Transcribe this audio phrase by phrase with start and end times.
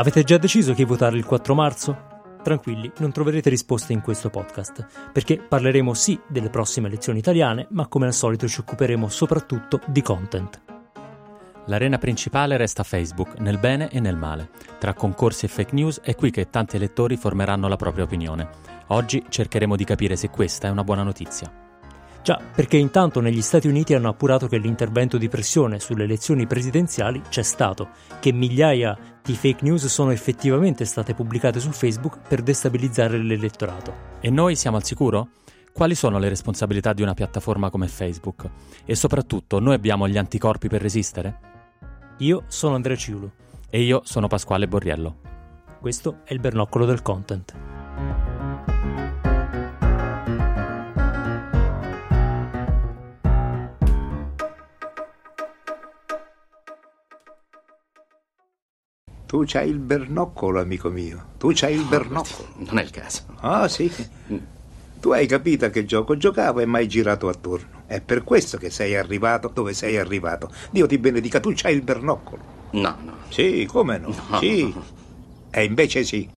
[0.00, 2.06] Avete già deciso chi votare il 4 marzo?
[2.42, 7.86] Tranquilli, non troverete risposte in questo podcast, perché parleremo sì delle prossime elezioni italiane, ma
[7.86, 10.62] come al solito ci occuperemo soprattutto di content.
[11.66, 14.48] L'arena principale resta Facebook, nel bene e nel male.
[14.78, 18.48] Tra concorsi e fake news è qui che tanti elettori formeranno la propria opinione.
[18.86, 21.69] Oggi cercheremo di capire se questa è una buona notizia.
[22.22, 27.22] Già, perché intanto negli Stati Uniti hanno appurato che l'intervento di pressione sulle elezioni presidenziali
[27.28, 27.88] c'è stato,
[28.20, 34.18] che migliaia di fake news sono effettivamente state pubblicate su Facebook per destabilizzare l'elettorato.
[34.20, 35.28] E noi siamo al sicuro?
[35.72, 38.48] Quali sono le responsabilità di una piattaforma come Facebook?
[38.84, 41.38] E soprattutto, noi abbiamo gli anticorpi per resistere?
[42.18, 43.30] Io sono Andrea Ciulu.
[43.70, 45.16] E io sono Pasquale Borriello.
[45.80, 48.29] Questo è il bernoccolo del content.
[59.30, 61.26] Tu c'hai il bernoccolo, amico mio.
[61.38, 62.48] Tu c'hai il bernoccolo.
[62.68, 63.22] Non è il caso.
[63.42, 63.88] Ah, sì.
[64.98, 67.84] Tu hai capito a che gioco giocavo e mai girato attorno.
[67.86, 70.50] È per questo che sei arrivato dove sei arrivato.
[70.72, 72.42] Dio ti benedica, tu c'hai il bernoccolo.
[72.72, 73.12] No, no.
[73.28, 74.12] Sì, come no?
[74.30, 74.38] No.
[74.40, 74.74] Sì.
[75.50, 76.28] E invece sì.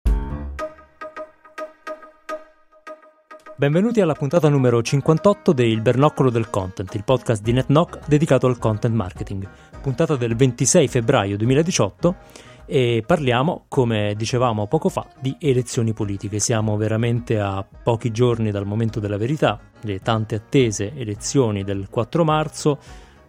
[3.55, 8.59] Benvenuti alla puntata numero 58 del Bernoccolo del Content, il podcast di NetKnock dedicato al
[8.59, 9.49] content marketing.
[9.81, 16.39] Puntata del 26 febbraio 2018 e parliamo, come dicevamo poco fa, di elezioni politiche.
[16.39, 22.23] Siamo veramente a pochi giorni dal momento della verità, le tante attese elezioni del 4
[22.23, 22.79] marzo,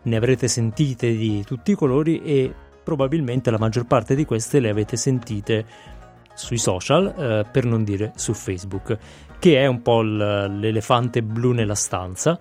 [0.03, 4.69] ne avrete sentite di tutti i colori e probabilmente la maggior parte di queste le
[4.69, 5.65] avete sentite
[6.35, 8.99] sui social, eh, per non dire su Facebook,
[9.39, 12.39] che è un po' l'elefante blu nella stanza.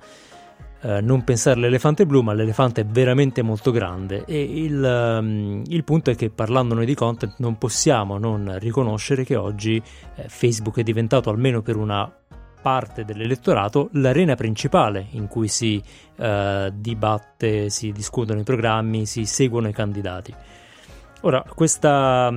[0.83, 5.83] Uh, non pensare all'elefante blu, ma l'elefante è veramente molto grande e il, um, il,
[5.85, 9.81] punto è che parlando noi di content non possiamo non riconoscere che oggi
[10.15, 12.13] eh, Facebook è diventato almeno per una
[12.61, 15.81] parte dell'elettorato l'arena principale in cui si
[16.17, 20.33] uh, dibatte, si discutono i programmi, si seguono i candidati.
[21.21, 22.29] Ora, questa...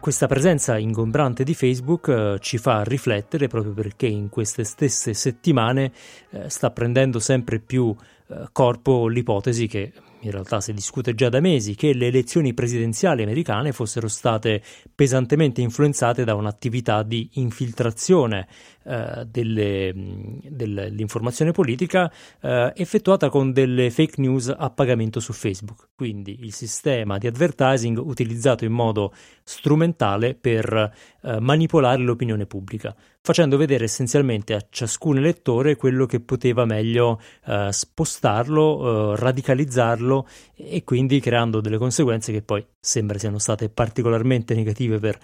[0.00, 5.92] Questa presenza ingombrante di Facebook eh, ci fa riflettere proprio perché in queste stesse settimane
[6.30, 7.94] eh, sta prendendo sempre più
[8.28, 13.22] eh, corpo l'ipotesi che in realtà si discute già da mesi che le elezioni presidenziali
[13.22, 14.62] americane fossero state
[14.94, 18.46] pesantemente influenzate da un'attività di infiltrazione
[18.84, 22.10] eh, delle, dell'informazione politica
[22.40, 25.88] eh, effettuata con delle fake news a pagamento su Facebook.
[25.94, 30.92] Quindi il sistema di advertising utilizzato in modo strumentale per
[31.22, 37.68] eh, manipolare l'opinione pubblica, facendo vedere essenzialmente a ciascun elettore quello che poteva meglio eh,
[37.70, 44.98] spostarlo, eh, radicalizzarlo e quindi creando delle conseguenze che poi sembra siano state particolarmente negative
[44.98, 45.18] per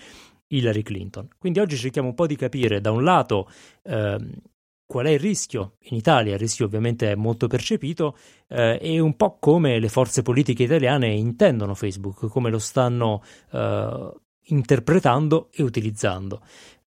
[0.49, 1.29] Hillary Clinton.
[1.39, 3.51] Quindi oggi cerchiamo un po' di capire da un lato
[3.84, 4.33] ehm,
[4.87, 8.17] qual è il rischio in Italia, il rischio ovviamente è molto percepito
[8.49, 14.13] eh, e un po' come le forze politiche italiane intendono Facebook, come lo stanno eh,
[14.49, 16.41] interpretando e utilizzando.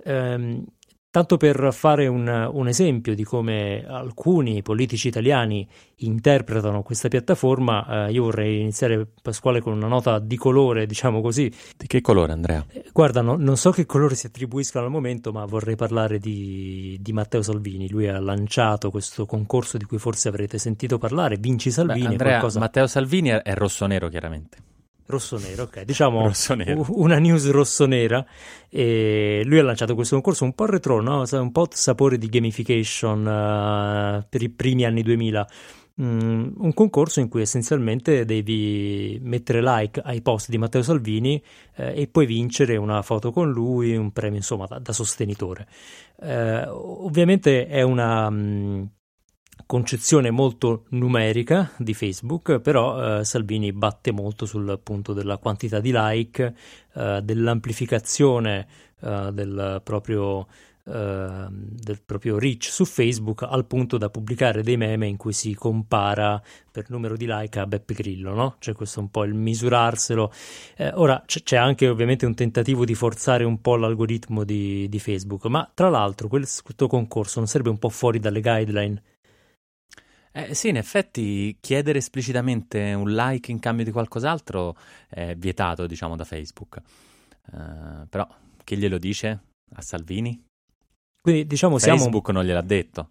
[0.05, 0.65] Um,
[1.11, 5.67] Tanto per fare un, un, esempio di come alcuni politici italiani
[6.01, 11.51] interpretano questa piattaforma, eh, io vorrei iniziare, Pasquale, con una nota di colore, diciamo così.
[11.75, 12.63] Di che colore, Andrea?
[12.71, 16.95] Eh, guarda, no, non so che colore si attribuiscano al momento, ma vorrei parlare di,
[17.01, 17.89] di, Matteo Salvini.
[17.89, 22.05] Lui ha lanciato questo concorso di cui forse avrete sentito parlare, Vinci Salvini.
[22.05, 22.59] Beh, Andrea, qualcosa...
[22.59, 24.68] Matteo Salvini è, è rosso-nero, chiaramente.
[25.09, 26.85] Rosso-nero, ok, diciamo rosso-nero.
[26.89, 28.23] una news rosso-nera
[28.69, 31.23] e lui ha lanciato questo concorso un po' retro, no?
[31.27, 35.47] un po' sapore di gamification uh, per i primi anni 2000,
[35.99, 41.41] mm, un concorso in cui essenzialmente devi mettere like ai post di Matteo Salvini
[41.73, 45.65] eh, e poi vincere una foto con lui, un premio insomma da, da sostenitore.
[46.21, 48.29] Eh, ovviamente è una...
[48.29, 48.89] Mh,
[49.69, 55.91] concezione molto numerica di Facebook, però eh, Salvini batte molto sul punto della quantità di
[55.93, 56.55] like,
[56.95, 58.65] eh, dell'amplificazione
[58.99, 60.47] eh, del, proprio,
[60.85, 65.53] eh, del proprio reach su Facebook, al punto da pubblicare dei meme in cui si
[65.53, 68.55] compara per numero di like a Beppe Grillo, no?
[68.57, 70.33] C'è questo un po' il misurarselo.
[70.77, 74.97] Eh, ora c- c'è anche ovviamente un tentativo di forzare un po' l'algoritmo di, di
[74.97, 79.03] Facebook, ma tra l'altro questo concorso non sarebbe un po' fuori dalle guideline
[80.31, 84.75] eh, sì, in effetti chiedere esplicitamente un like in cambio di qualcos'altro
[85.09, 86.81] è vietato, diciamo, da Facebook.
[87.51, 88.27] Uh, però
[88.63, 89.39] chi glielo dice?
[89.73, 90.43] A Salvini?
[91.21, 92.37] Quindi diciamo Facebook siamo...
[92.37, 93.09] non gliel'ha detto.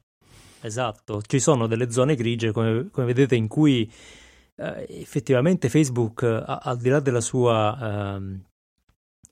[0.60, 3.90] Esatto, ci sono delle zone grigie, come, come vedete, in cui
[4.56, 8.40] eh, effettivamente Facebook, a, al di là della sua eh,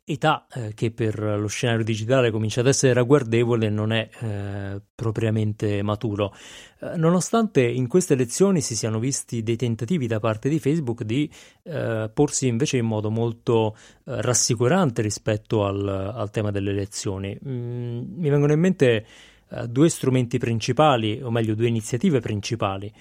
[0.08, 5.82] età eh, che per lo scenario digitale comincia ad essere ragguardevole non è eh, propriamente
[5.82, 6.32] maturo.
[6.80, 11.28] Eh, nonostante in queste elezioni si siano visti dei tentativi da parte di Facebook di
[11.64, 18.16] eh, porsi invece in modo molto eh, rassicurante rispetto al, al, tema delle elezioni, mm,
[18.16, 19.06] mi vengono in mente
[19.50, 22.92] eh, due strumenti principali, o meglio due iniziative principali.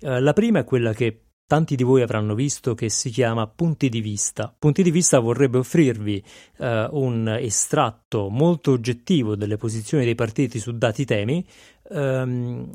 [0.00, 4.00] la prima è quella che tanti di voi avranno visto che si chiama Punti di
[4.00, 4.54] vista.
[4.58, 6.24] Punti di vista vorrebbe offrirvi
[6.56, 11.46] eh, un estratto molto oggettivo delle posizioni dei partiti su dati temi,
[11.90, 12.70] ehm,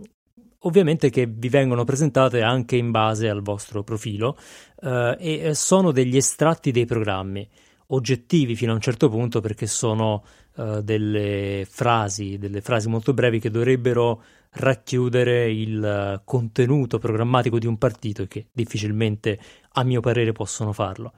[0.60, 4.38] ovviamente che vi vengono presentate anche in base al vostro profilo
[4.84, 7.50] eh, e sono degli estratti dei programmi
[7.88, 10.24] oggettivi fino a un certo punto perché sono
[10.56, 17.78] uh, delle frasi, delle frasi molto brevi che dovrebbero racchiudere il contenuto programmatico di un
[17.78, 19.40] partito e che difficilmente,
[19.74, 21.14] a mio parere, possono farlo.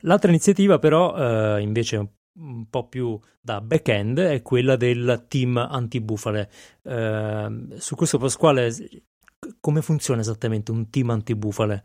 [0.00, 6.50] L'altra iniziativa, però, uh, invece un po' più da back-end è quella del team antibufale.
[6.82, 8.74] Uh, su questo Pasquale,
[9.60, 11.84] come funziona esattamente un team antibufale?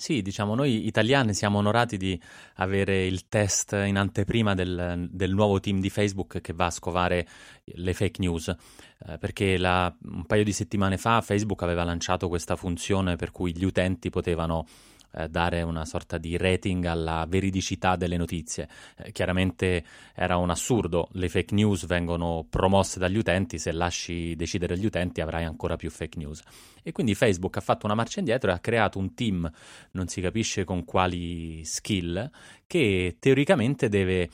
[0.00, 2.18] Sì, diciamo, noi italiani siamo onorati di
[2.54, 7.28] avere il test in anteprima del, del nuovo team di Facebook che va a scovare
[7.64, 12.56] le fake news, eh, perché la, un paio di settimane fa Facebook aveva lanciato questa
[12.56, 14.66] funzione per cui gli utenti potevano
[15.12, 18.68] eh, dare una sorta di rating alla veridicità delle notizie.
[18.96, 19.84] Eh, chiaramente
[20.14, 25.20] era un assurdo, le fake news vengono promosse dagli utenti, se lasci decidere gli utenti
[25.20, 26.42] avrai ancora più fake news.
[26.82, 29.50] E quindi Facebook ha fatto una marcia indietro e ha creato un team,
[29.92, 32.30] non si capisce con quali skill,
[32.66, 34.28] che teoricamente deve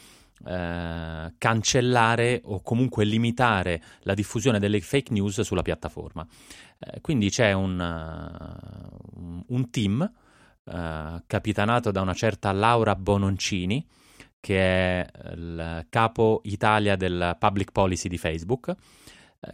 [0.45, 6.27] eh, cancellare o comunque limitare la diffusione delle fake news sulla piattaforma.
[6.79, 10.11] Eh, quindi c'è un, uh, un team
[10.67, 13.87] uh, capitanato da una certa Laura Bononcini,
[14.39, 18.75] che è il capo Italia del public policy di Facebook,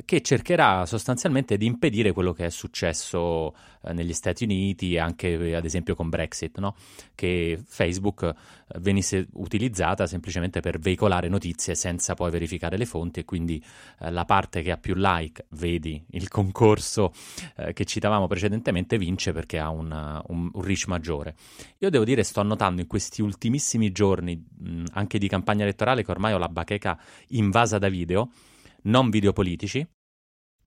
[0.05, 5.64] che cercherà sostanzialmente di impedire quello che è successo eh, negli Stati Uniti, anche ad
[5.64, 6.75] esempio con Brexit, no?
[7.14, 13.25] che Facebook eh, venisse utilizzata semplicemente per veicolare notizie senza poi verificare le fonti e
[13.25, 13.62] quindi
[14.00, 17.12] eh, la parte che ha più like, vedi il concorso
[17.56, 21.35] eh, che citavamo precedentemente, vince perché ha una, un, un, reach maggiore.
[21.78, 26.11] Io devo dire, sto notando in questi ultimissimi giorni, mh, anche di campagna elettorale, che
[26.11, 28.31] ormai ho la bacheca invasa da video
[28.82, 29.87] non video politici,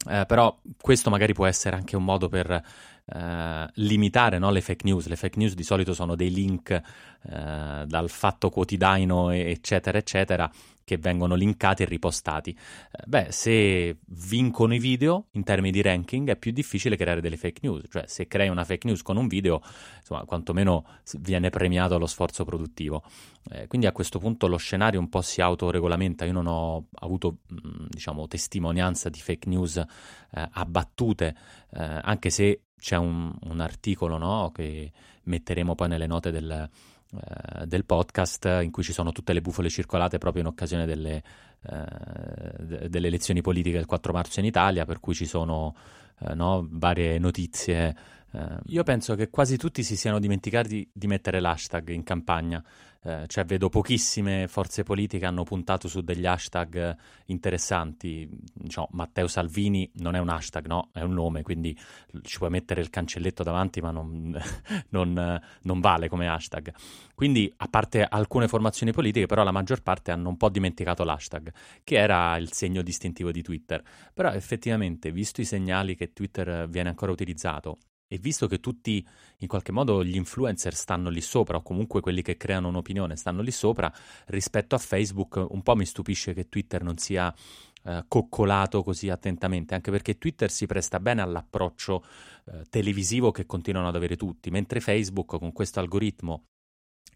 [0.07, 2.63] eh, però questo magari può essere anche un modo per
[3.05, 5.07] eh, limitare no, le fake news.
[5.07, 10.49] Le fake news di solito sono dei link eh, dal fatto quotidiano, eccetera, eccetera,
[10.85, 12.51] che vengono linkati e ripostati.
[12.51, 17.35] Eh, beh, se vincono i video in termini di ranking è più difficile creare delle
[17.35, 19.61] fake news, cioè se crei una fake news con un video,
[19.97, 20.85] insomma, quantomeno
[21.19, 23.03] viene premiato lo sforzo produttivo.
[23.49, 26.23] Eh, quindi a questo punto lo scenario un po' si autoregolamenta.
[26.23, 29.85] Io non ho avuto, mm, diciamo, testimonianza di fake news eh,
[30.51, 31.35] abbattute,
[31.73, 34.91] eh, anche se c'è un, un articolo no, che
[35.23, 36.69] metteremo poi nelle note del
[37.15, 41.23] eh, del podcast in cui ci sono tutte le bufole circolate proprio in occasione delle,
[41.63, 45.75] eh, delle elezioni politiche del 4 marzo in Italia, per cui ci sono
[46.19, 47.95] eh, no, varie notizie.
[48.31, 52.63] Eh, io penso che quasi tutti si siano dimenticati di mettere l'hashtag in campagna.
[53.05, 58.27] Eh, cioè vedo pochissime forze politiche hanno puntato su degli hashtag interessanti.
[58.51, 60.89] Diciamo, Matteo Salvini non è un hashtag, no?
[60.91, 61.77] È un nome, quindi
[62.23, 64.35] ci puoi mettere il cancelletto davanti, ma non,
[64.89, 66.73] non, non vale come hashtag.
[67.13, 71.53] Quindi, a parte alcune formazioni politiche, però la maggior parte hanno un po' dimenticato l'hashtag,
[71.83, 73.83] che era il segno distintivo di Twitter.
[74.15, 79.05] Però effettivamente, visto i segnali che Twitter viene ancora utilizzato e visto che tutti,
[79.39, 83.41] in qualche modo, gli influencer stanno lì sopra, o comunque quelli che creano un'opinione stanno
[83.41, 83.91] lì sopra,
[84.27, 87.33] rispetto a Facebook, un po' mi stupisce che Twitter non sia
[87.83, 92.03] eh, coccolato così attentamente, anche perché Twitter si presta bene all'approccio
[92.45, 96.45] eh, televisivo che continuano ad avere tutti, mentre Facebook, con questo algoritmo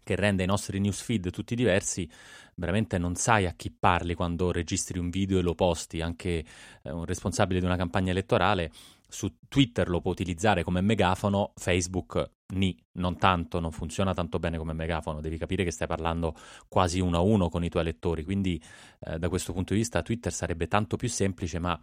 [0.02, 2.08] che rende i nostri newsfeed tutti diversi,
[2.54, 6.44] veramente non sai a chi parli quando registri un video e lo posti, anche
[6.82, 8.72] eh, un responsabile di una campagna elettorale
[9.10, 14.58] su Twitter lo può utilizzare come megafono, Facebook ni, non tanto, non funziona tanto bene
[14.58, 16.34] come megafono, devi capire che stai parlando
[16.68, 18.60] quasi uno a uno con i tuoi lettori, quindi
[19.00, 21.78] eh, da questo punto di vista Twitter sarebbe tanto più semplice, ma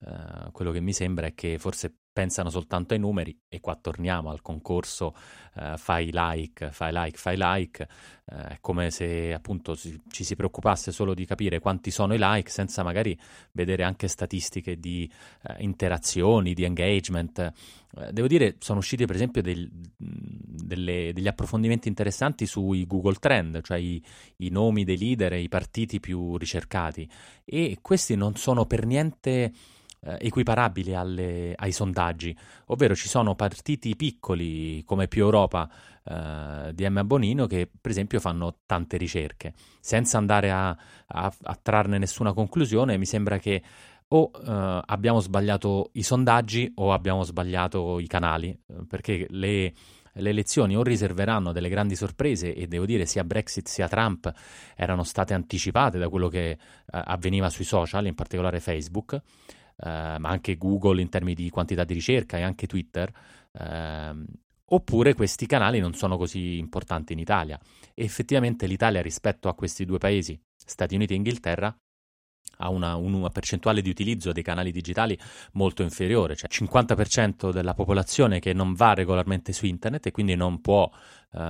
[0.00, 4.30] eh, quello che mi sembra è che forse pensano soltanto ai numeri e qua torniamo
[4.30, 5.14] al concorso
[5.54, 7.88] eh, fai like, fai like, fai like,
[8.26, 12.18] eh, è come se appunto ci, ci si preoccupasse solo di capire quanti sono i
[12.20, 13.18] like senza magari
[13.52, 15.10] vedere anche statistiche di
[15.42, 17.38] eh, interazioni, di engagement.
[17.38, 23.62] Eh, devo dire, sono usciti per esempio del, delle, degli approfondimenti interessanti sui Google Trend,
[23.62, 24.02] cioè i,
[24.38, 27.08] i nomi dei leader e i partiti più ricercati
[27.44, 29.52] e questi non sono per niente
[30.04, 35.70] eh, equiparabili alle, ai sondaggi, ovvero ci sono partiti piccoli come Più Europa
[36.04, 39.54] eh, di Emma Bonino che per esempio fanno tante ricerche.
[39.80, 40.68] Senza andare a,
[41.06, 43.62] a, a trarne nessuna conclusione, mi sembra che
[44.08, 49.72] o eh, abbiamo sbagliato i sondaggi o abbiamo sbagliato i canali, eh, perché le
[50.16, 54.30] le elezioni o riserveranno delle grandi sorprese e devo dire sia Brexit sia Trump
[54.76, 59.20] erano state anticipate da quello che eh, avveniva sui social, in particolare Facebook,
[59.84, 63.10] eh, ma anche Google in termini di quantità di ricerca e anche Twitter,
[63.52, 64.24] eh,
[64.64, 67.58] oppure questi canali non sono così importanti in Italia.
[67.94, 71.76] E effettivamente l'Italia rispetto a questi due paesi, Stati Uniti e Inghilterra,
[72.58, 75.18] ha una, una, percentuale di utilizzo dei canali digitali
[75.52, 80.60] molto inferiore, cioè 50% della popolazione che non va regolarmente su internet e quindi non
[80.60, 80.88] può
[81.32, 81.40] uh,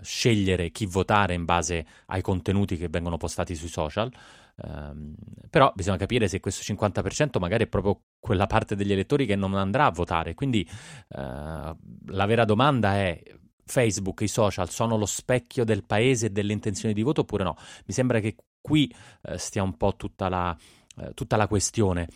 [0.00, 4.12] scegliere chi votare in base ai contenuti che vengono postati sui social.
[4.56, 5.14] Um,
[5.50, 9.54] però bisogna capire se questo 50% magari è proprio quella parte degli elettori che non
[9.54, 10.34] andrà a votare.
[10.34, 13.20] Quindi uh, la vera domanda è
[13.64, 17.56] Facebook, i social sono lo specchio del paese e delle intenzioni di voto oppure no?
[17.86, 20.56] Mi sembra che qui eh, stia un po' tutta la,
[20.98, 22.08] eh, tutta la questione.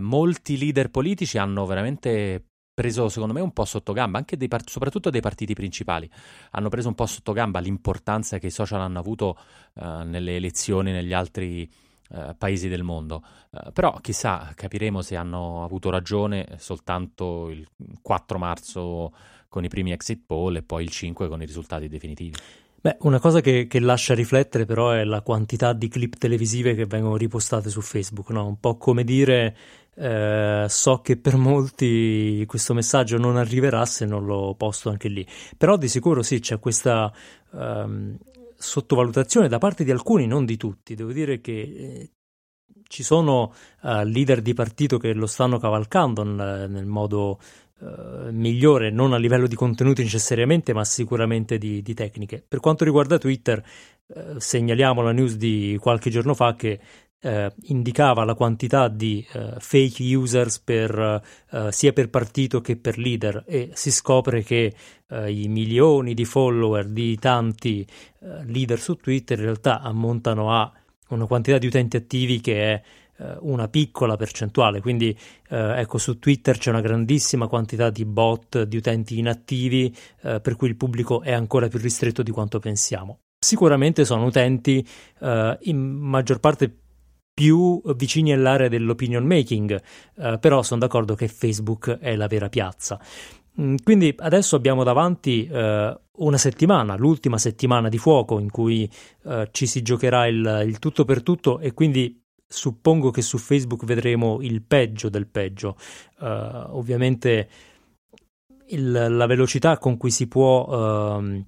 [0.00, 2.49] Molti leader politici hanno veramente
[2.80, 6.08] preso, secondo me, un po' sotto gamba, anche dei part- soprattutto dei partiti principali,
[6.52, 9.36] hanno preso un po' sotto gamba l'importanza che i social hanno avuto
[9.74, 11.70] eh, nelle elezioni negli altri
[12.12, 13.22] eh, paesi del mondo.
[13.50, 17.68] Uh, però chissà, capiremo se hanno avuto ragione soltanto il
[18.00, 19.12] 4 marzo
[19.48, 22.34] con i primi exit poll e poi il 5 con i risultati definitivi.
[22.82, 26.86] Beh, una cosa che, che, lascia riflettere però è la quantità di clip televisive che
[26.86, 28.46] vengono ripostate su Facebook, no?
[28.46, 29.54] Un po' come dire
[29.96, 35.26] eh, so che per molti questo messaggio non arriverà se non lo posto anche lì.
[35.58, 37.12] Però di sicuro sì, c'è questa
[37.52, 38.16] ehm,
[38.56, 40.94] sottovalutazione da parte di alcuni, non di tutti.
[40.94, 42.10] Devo dire che eh,
[42.90, 47.38] ci sono uh, leader di partito che lo stanno cavalcando nel, nel modo
[47.80, 52.44] uh, migliore, non a livello di contenuti necessariamente, ma sicuramente di, di tecniche.
[52.46, 53.62] Per quanto riguarda Twitter,
[54.06, 56.80] uh, segnaliamo la news di qualche giorno fa che
[57.20, 62.98] eh, indicava la quantità di eh, fake users per, eh, sia per partito che per
[62.98, 64.74] leader e si scopre che
[65.08, 67.86] eh, i milioni di follower di tanti
[68.20, 70.72] eh, leader su Twitter in realtà ammontano a
[71.08, 72.82] una quantità di utenti attivi che è eh,
[73.40, 75.16] una piccola percentuale, quindi
[75.48, 80.76] ecco su Twitter c'è una grandissima quantità di bot, di utenti inattivi, per cui il
[80.76, 83.18] pubblico è ancora più ristretto di quanto pensiamo.
[83.38, 84.86] Sicuramente sono utenti
[85.20, 86.80] in maggior parte
[87.40, 89.80] più vicini all'area dell'opinion making,
[90.18, 93.00] eh, però sono d'accordo che Facebook è la vera piazza.
[93.58, 98.86] Mm, quindi adesso abbiamo davanti eh, una settimana, l'ultima settimana di fuoco in cui
[99.24, 102.19] eh, ci si giocherà il, il, tutto per tutto e quindi
[102.52, 105.76] suppongo che su Facebook vedremo il peggio del peggio.
[106.18, 107.48] Uh, ovviamente
[108.68, 111.44] il, la velocità con cui si può uh,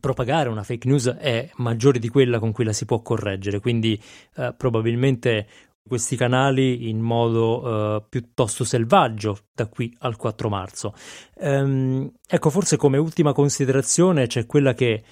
[0.00, 4.00] propagare una fake news è maggiore di quella con cui la si può correggere, quindi
[4.36, 5.46] eh, probabilmente
[5.86, 10.94] questi canali in modo eh, piuttosto selvaggio da qui al 4 marzo.
[11.36, 15.04] Ehm, ecco, forse come ultima considerazione c'è quella che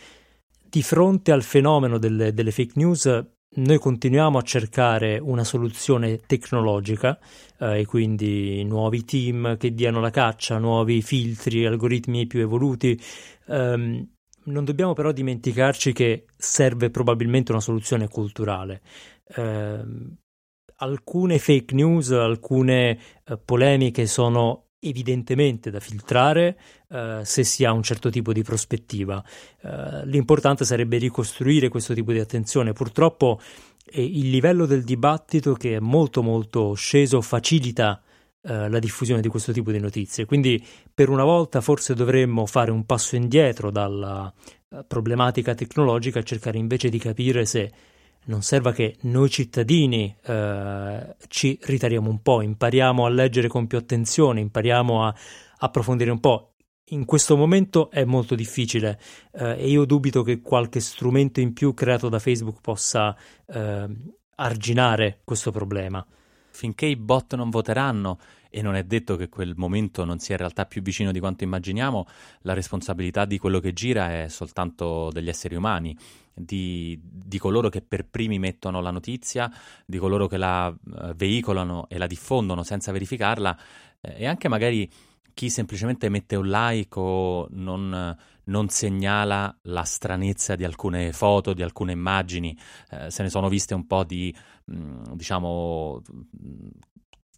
[0.68, 7.18] di fronte al fenomeno delle, delle fake news noi continuiamo a cercare una soluzione tecnologica
[7.58, 12.98] eh, e quindi nuovi team che diano la caccia, nuovi filtri, algoritmi più evoluti.
[13.46, 14.08] Um,
[14.44, 18.80] non dobbiamo però dimenticarci che serve probabilmente una soluzione culturale.
[19.26, 19.84] Eh,
[20.76, 26.58] alcune fake news, alcune eh, polemiche sono evidentemente da filtrare
[26.88, 29.22] eh, se si ha un certo tipo di prospettiva.
[29.60, 32.72] Eh, l'importante sarebbe ricostruire questo tipo di attenzione.
[32.72, 33.40] Purtroppo
[33.86, 38.02] eh, il livello del dibattito che è molto molto sceso facilita
[38.44, 40.24] eh, la diffusione di questo tipo di notizie.
[40.24, 44.32] Quindi per una volta forse dovremmo fare un passo indietro dalla
[44.68, 47.70] uh, problematica tecnologica e cercare invece di capire se
[48.24, 53.78] non serva che noi cittadini uh, ci ritariamo un po', impariamo a leggere con più
[53.78, 55.14] attenzione, impariamo a
[55.58, 56.54] approfondire un po'.
[56.86, 59.00] In questo momento è molto difficile
[59.32, 63.16] e io dubito che qualche strumento in più creato da Facebook possa
[64.34, 66.04] arginare questo problema.
[66.52, 68.18] Finché i bot non voteranno
[68.50, 71.42] e non è detto che quel momento non sia in realtà più vicino di quanto
[71.42, 72.06] immaginiamo,
[72.42, 75.96] la responsabilità di quello che gira è soltanto degli esseri umani,
[76.34, 79.50] di, di coloro che per primi mettono la notizia,
[79.86, 83.58] di coloro che la uh, veicolano e la diffondono senza verificarla
[84.00, 84.90] eh, e anche magari
[85.34, 91.62] chi semplicemente mette un like o non, non, segnala la stranezza di alcune foto, di
[91.62, 92.56] alcune immagini.
[92.90, 94.34] Eh, se ne sono viste un po' di,
[94.72, 96.02] mm, diciamo,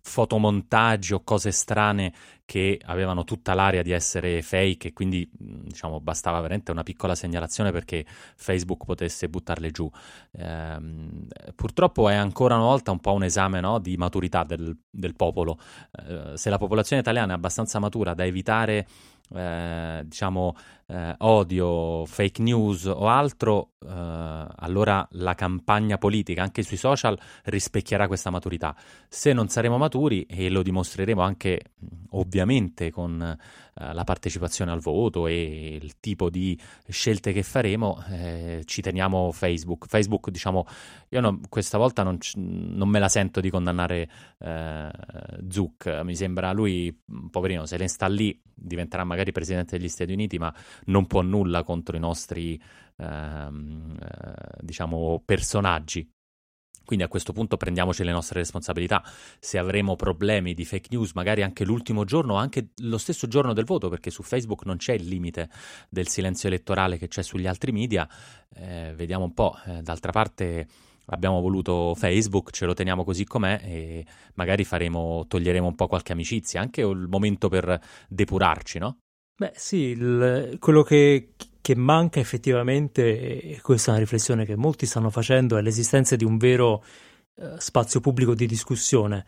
[0.06, 2.12] fotomontaggi o cose strane
[2.44, 7.72] che avevano tutta l'aria di essere fake e quindi diciamo bastava veramente una piccola segnalazione
[7.72, 8.04] perché
[8.36, 9.90] Facebook potesse buttarle giù.
[10.32, 15.14] Ehm, purtroppo è ancora una volta un po' un esame no, di maturità del, del
[15.16, 15.58] popolo.
[15.92, 18.86] Eh, se la popolazione italiana è abbastanza matura da evitare
[19.34, 20.54] eh, diciamo
[20.86, 28.06] eh, odio, fake news o altro, eh, allora la campagna politica anche sui social rispecchierà
[28.06, 28.74] questa maturità.
[29.08, 31.60] Se non saremo maturi, e lo dimostreremo anche
[32.10, 38.62] ovviamente con eh, la partecipazione al voto e il tipo di scelte che faremo, eh,
[38.64, 39.86] ci teniamo Facebook.
[39.86, 40.66] Facebook, diciamo,
[41.08, 44.90] io non, questa volta non, non, me la sento di condannare eh,
[45.48, 46.96] Zuck, mi sembra lui,
[47.30, 50.54] poverino, se ne sta lì diventerà magari presidente degli Stati Uniti, ma
[50.86, 52.60] non può nulla contro i nostri,
[52.96, 56.08] ehm, eh, diciamo, personaggi.
[56.84, 59.02] Quindi a questo punto prendiamoci le nostre responsabilità.
[59.40, 63.64] Se avremo problemi di fake news, magari anche l'ultimo giorno anche lo stesso giorno del
[63.64, 65.48] voto, perché su Facebook non c'è il limite
[65.88, 68.06] del silenzio elettorale che c'è sugli altri media,
[68.54, 69.56] eh, vediamo un po'.
[69.64, 70.68] Eh, d'altra parte
[71.06, 76.12] abbiamo voluto Facebook, ce lo teniamo così com'è e magari faremo, toglieremo un po' qualche
[76.12, 78.98] amicizia, anche il momento per depurarci, no?
[79.36, 84.86] Beh sì, il, quello che, che, manca effettivamente, e questa è una riflessione che molti
[84.86, 86.84] stanno facendo, è l'esistenza di un vero
[87.36, 89.26] eh, spazio pubblico di discussione.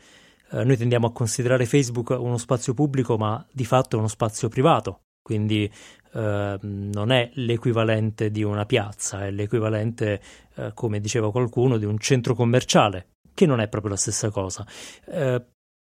[0.52, 4.48] Eh, noi tendiamo a considerare Facebook uno spazio pubblico, ma di fatto è uno spazio
[4.48, 5.68] privato, quindi
[6.12, 10.22] eh, non è l'equivalente di una piazza, è l'equivalente,
[10.54, 14.64] eh, come diceva qualcuno, di un centro commerciale, che non è proprio la stessa cosa.
[15.06, 15.44] Eh,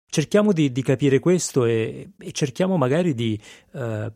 [0.08, 3.38] cerchiamo di, di, capire questo e, e cerchiamo magari di
[3.72, 4.12] eh,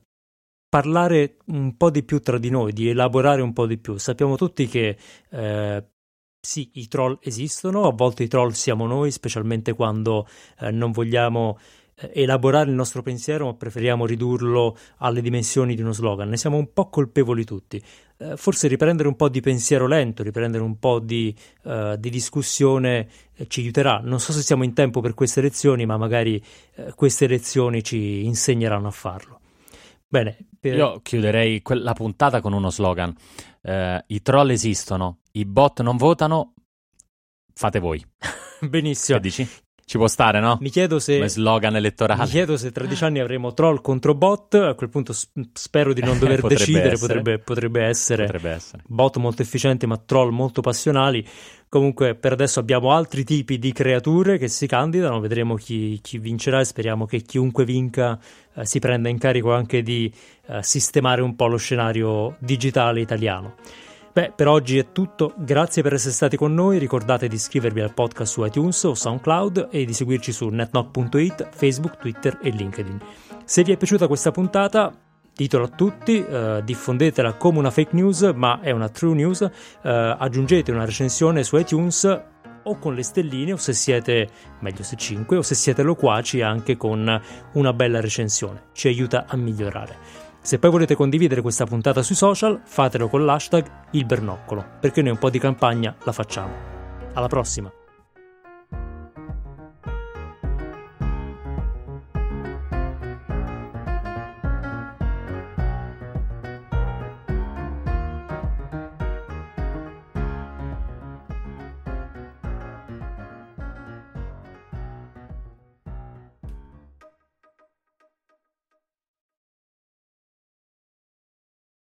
[0.69, 3.99] parlare un po' di più tra di noi, di elaborare un po' di più.
[3.99, 4.97] Sappiamo tutti che
[5.30, 5.84] eh,
[6.40, 10.26] sì, i troll esistono, a volte i troll siamo noi, specialmente quando
[10.58, 11.58] eh, non vogliamo
[12.12, 16.28] elaborare il nostro pensiero, ma preferiamo ridurlo alle dimensioni di uno slogan.
[16.28, 17.82] Ne siamo un po' colpevoli tutti.
[18.17, 23.08] Eh, forse riprendere un po' di pensiero lento, riprendere un po' di, uh, di discussione
[23.34, 24.00] eh, ci aiuterà.
[24.02, 26.43] Non so se siamo in tempo per queste lezioni, ma magari
[26.75, 29.41] eh, queste lezioni ci insegneranno a farlo.
[30.06, 30.75] Bene, per...
[30.76, 33.15] Io chiuderei la puntata con uno slogan.
[33.62, 36.54] Eh, I troll esistono, i bot non votano,
[37.54, 38.04] fate voi.
[38.60, 39.19] Benissimo.
[39.19, 39.49] Che dici?
[39.93, 40.57] Ci può stare, no?
[40.63, 41.17] Mi chiedo se.
[41.17, 42.23] Come slogan elettorale.
[42.23, 44.55] Mi chiedo se tra dieci anni avremo troll contro bot.
[44.55, 45.13] A quel punto
[45.52, 46.93] spero di non dover potrebbe decidere.
[46.93, 47.07] Essere.
[47.07, 48.25] Potrebbe, potrebbe, essere.
[48.25, 48.83] potrebbe essere.
[48.87, 51.23] Bot molto efficienti, ma troll molto passionali.
[51.69, 55.21] Comunque, per adesso abbiamo altri tipi di creature che si candidano.
[55.21, 58.19] Vedremo chi, chi vincerà e speriamo che chiunque vinca
[58.55, 60.11] eh, si prenda in carico anche di
[60.47, 63.57] eh, sistemare un po' lo scenario digitale italiano.
[64.14, 67.94] Beh, per oggi è tutto, grazie per essere stati con noi, ricordate di iscrivervi al
[67.94, 73.00] podcast su iTunes o SoundCloud e di seguirci su netnock.it, Facebook, Twitter e LinkedIn.
[73.46, 74.92] Se vi è piaciuta questa puntata,
[75.34, 79.48] ditelo a tutti, eh, diffondetela come una fake news, ma è una true news, eh,
[80.18, 82.22] aggiungete una recensione su iTunes
[82.64, 84.28] o con le stelline o se siete,
[84.60, 87.18] meglio se 5, o se siete loquaci anche con
[87.52, 90.30] una bella recensione, ci aiuta a migliorare.
[90.43, 95.13] Se poi volete condividere questa puntata sui social, fatelo con l'hashtag il bernoccolo, perché noi
[95.13, 96.52] un po' di campagna la facciamo.
[97.15, 97.73] Alla prossima!